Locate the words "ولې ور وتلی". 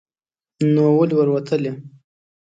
0.97-1.71